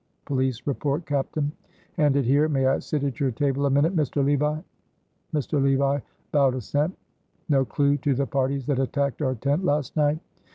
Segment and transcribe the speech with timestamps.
[0.25, 1.51] "Police report, captain."
[1.95, 2.49] "Hand it here.
[2.49, 4.25] May I sit at your table a minute, Mr.
[4.25, 4.59] Levi?"
[5.31, 5.61] Mr.
[5.61, 5.99] Levi
[6.31, 6.97] bowed assent.
[7.49, 10.17] "No clew to the parties that attacked our tent last night?"